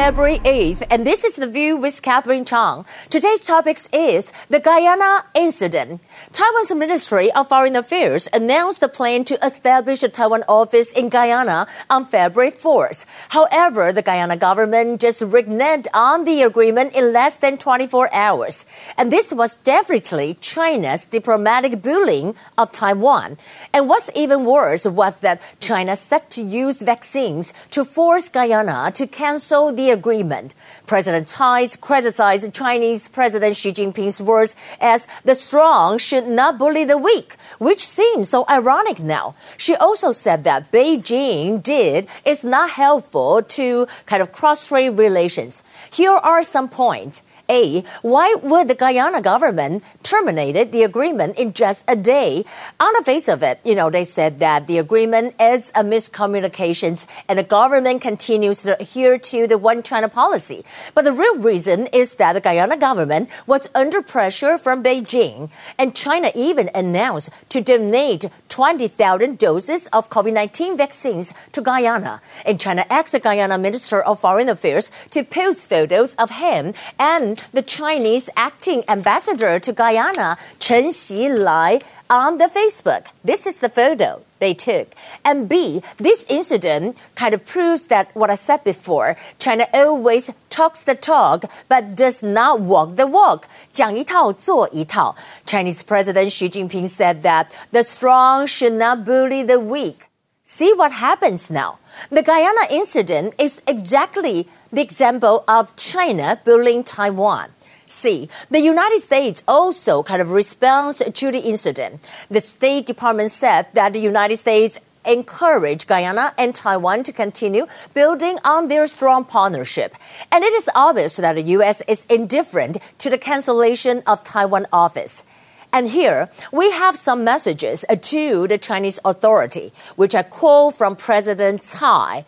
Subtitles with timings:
[0.00, 2.86] February 8th, and this is The View with Catherine Chang.
[3.10, 6.00] Today's topic is the Guyana incident.
[6.32, 11.66] Taiwan's Ministry of Foreign Affairs announced the plan to establish a Taiwan office in Guyana
[11.90, 13.04] on February 4th.
[13.28, 18.64] However, the Guyana government just reneged on the agreement in less than 24 hours.
[18.96, 23.36] And this was definitely China's diplomatic bullying of Taiwan.
[23.74, 29.06] And what's even worse was that China set to use vaccines to force Guyana to
[29.06, 30.54] cancel the agreement.
[30.86, 36.96] President Tsai criticized Chinese President Xi Jinping's words as the strong should not bully the
[36.96, 39.34] weak, which seems so ironic now.
[39.56, 45.62] She also said that Beijing did is not helpful to kind of cross-strait relations.
[45.92, 47.22] Here are some points.
[47.50, 47.82] A.
[48.02, 52.44] Why would the Guyana government terminate the agreement in just a day?
[52.78, 57.06] On the face of it, you know, they said that the agreement is a miscommunications
[57.28, 60.64] and the government continues to adhere to the one China policy.
[60.94, 65.94] But the real reason is that the Guyana government was under pressure from Beijing and
[65.94, 72.22] China even announced to donate 20,000 doses of COVID-19 vaccines to Guyana.
[72.46, 77.39] And China asked the Guyana Minister of Foreign Affairs to post photos of him and
[77.39, 83.07] the Chinese acting ambassador to Guyana, Chen Xilai, on the Facebook.
[83.23, 84.93] This is the photo they took.
[85.23, 90.83] And B, this incident kind of proves that what I said before, China always talks
[90.83, 93.47] the talk but does not walk the walk.
[93.71, 95.15] 讲一套做一套.
[95.45, 100.09] Chinese President Xi Jinping said that the strong should not bully the weak.
[100.43, 101.79] See what happens now.
[102.11, 107.50] The Guyana incident is exactly the example of China bullying Taiwan.
[107.86, 112.06] See, the United States also kind of responds to the incident.
[112.28, 118.38] The State Department said that the United States encourage Guyana and Taiwan to continue building
[118.44, 119.94] on their strong partnership.
[120.30, 121.82] And it is obvious that the U.S.
[121.88, 125.24] is indifferent to the cancellation of Taiwan office.
[125.72, 131.62] And here we have some messages to the Chinese authority, which I quote from President
[131.62, 132.24] Tsai.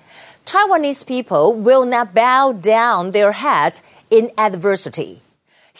[0.47, 3.80] Taiwanese people will not bow down their heads
[4.10, 5.22] in adversity.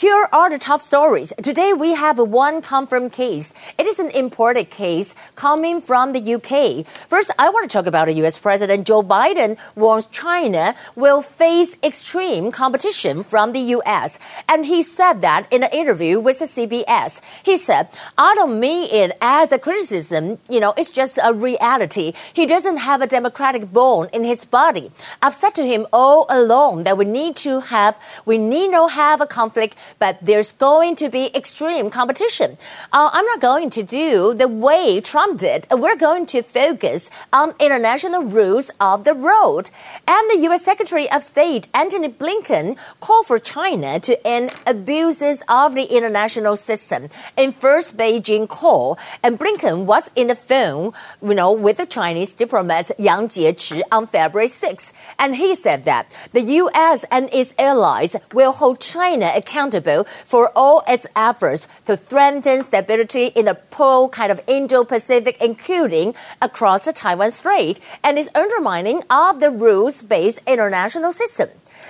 [0.03, 1.33] Here are the top stories.
[1.41, 3.55] Today we have one confirmed case.
[3.79, 6.85] It is an imported case coming from the UK.
[7.07, 11.77] First, I want to talk about the US President Joe Biden warns China will face
[11.85, 14.19] extreme competition from the US.
[14.49, 17.21] And he said that in an interview with the CBS.
[17.45, 17.87] He said,
[18.19, 22.13] I don't mean it as a criticism, you know, it's just a reality.
[22.33, 24.91] He doesn't have a democratic bone in his body.
[25.23, 27.97] I've said to him all along that we need to have,
[28.27, 32.59] we need not have a conflict but there's going to be extreme competition.
[32.93, 35.67] Uh, I'm not going to do the way Trump did.
[35.71, 39.71] We're going to focus on international rules of the road.
[40.07, 40.65] And the U.S.
[40.65, 47.09] Secretary of State Antony Blinken called for China to end abuses of the international system
[47.37, 48.99] in first Beijing call.
[49.23, 50.93] And Blinken was in the phone,
[51.23, 54.93] you know, with the Chinese diplomat Yang Jiechi on February 6.
[55.19, 57.05] And he said that the U.S.
[57.11, 63.27] and its allies will hold China accountable accountable for all its efforts to strengthen stability
[63.27, 69.41] in the whole kind of Indo-Pacific, including across the Taiwan Strait, and its undermining of
[69.41, 71.49] the rules-based international system.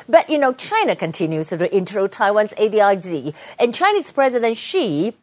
[0.09, 5.15] But you know, China continues to intro Taiwan's ADIZ, and Chinese President Xi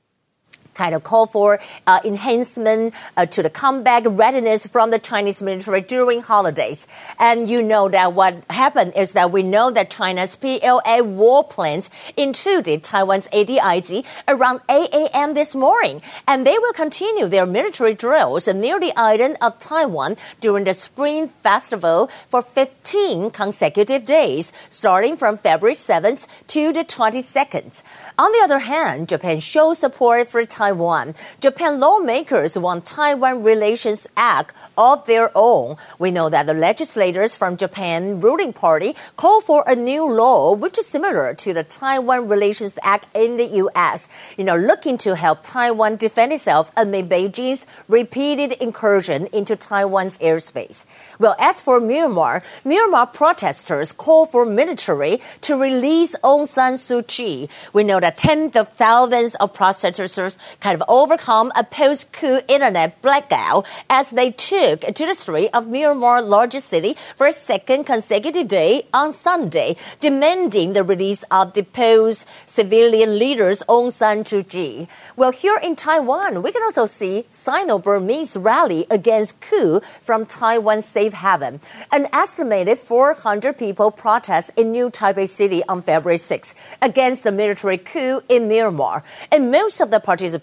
[0.80, 5.82] kind of call for uh, enhancement uh, to the combat readiness from the Chinese military
[5.82, 6.88] during holidays.
[7.20, 11.90] And you know that what happened is that we know that China's PLA war plans
[12.16, 15.34] included Taiwan's ADIZ around 8 a.m.
[15.34, 16.02] this morning.
[16.26, 21.28] And they will continue their military drills near the island of Taiwan during the Spring
[21.28, 26.26] Festival for 15 consecutive days, starting from February 7th
[26.56, 27.84] to the 22nd.
[28.18, 31.16] On the other hand, Japan shows support for Taiwan Taiwan.
[31.40, 35.78] Japan lawmakers want Taiwan Relations Act of their own.
[35.98, 40.78] We know that the legislators from Japan ruling party call for a new law which
[40.78, 44.08] is similar to the Taiwan Relations Act in the US.
[44.38, 50.86] You know, looking to help Taiwan defend itself amid Beijing's repeated incursion into Taiwan's airspace.
[51.18, 57.50] Well, as for Myanmar, Myanmar protesters call for military to release Aung San Suu Kyi.
[57.74, 63.02] We know that tens of thousands of protesters kind of overcome a post coup internet
[63.02, 68.48] blackout as they took to the street of Myanmar's largest city for a second consecutive
[68.48, 74.88] day on Sunday, demanding the release of deposed civilian leaders Aung San Suu Kyi.
[75.16, 81.14] Well, here in Taiwan, we can also see Sino-Burmese rally against coup from Taiwan's safe
[81.14, 81.62] haven.
[81.92, 87.78] An estimated 400 people protest in New Taipei City on February 6 against the military
[87.78, 90.39] coup in Myanmar, and most of the participants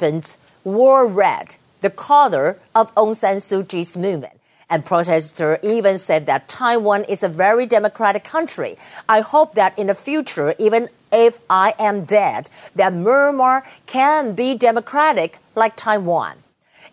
[0.64, 4.32] wore red, the color of Aung San Suu Kyi's movement.
[4.68, 8.76] And protesters even said that Taiwan is a very democratic country.
[9.08, 14.56] I hope that in the future, even if I am dead, that Myanmar can be
[14.56, 16.38] democratic like Taiwan.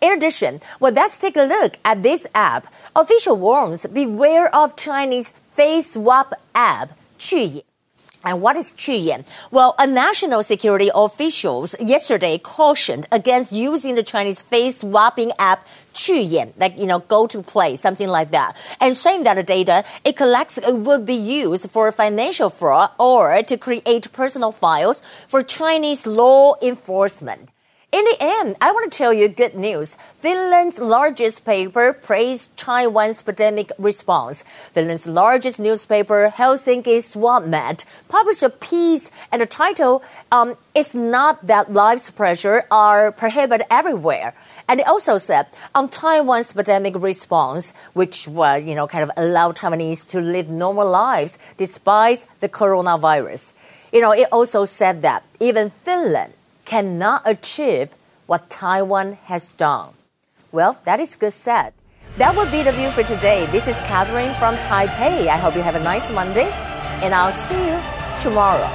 [0.01, 2.67] In addition, well, let's take a look at this app.
[2.95, 7.63] Official warns beware of Chinese face swap app, Quyin.
[8.25, 9.25] And what is Quyin?
[9.51, 16.53] Well, a national security officials yesterday cautioned against using the Chinese face swapping app Quyin,
[16.57, 18.55] like, you know, go to play, something like that.
[18.79, 23.43] And saying that the data it collects uh, would be used for financial fraud or
[23.43, 27.49] to create personal files for Chinese law enforcement.
[27.93, 29.95] In the end, I want to tell you good news.
[30.15, 34.43] Finland's largest paper praised Taiwan's pandemic response.
[34.71, 40.01] Finland's largest newspaper, Helsingin Sanomat, published a piece, and the title
[40.31, 44.33] um, is not that life's pressure are prohibited everywhere.
[44.67, 45.45] And it also said
[45.75, 50.89] on Taiwan's pandemic response, which was, you know, kind of allow Taiwanese to live normal
[50.89, 53.53] lives despite the coronavirus.
[53.91, 56.33] You know, it also said that even Finland
[56.65, 57.93] cannot achieve
[58.25, 59.93] what Taiwan has done.
[60.51, 61.73] Well, that is good said.
[62.17, 63.47] That would be the view for today.
[63.47, 65.27] This is Catherine from Taipei.
[65.27, 66.49] I hope you have a nice Monday,
[67.01, 67.79] and I'll see you
[68.19, 68.69] tomorrow.